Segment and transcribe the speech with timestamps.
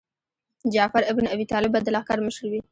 [0.65, 2.61] جعفر ابن ابي طالب به د لښکر مشر وي.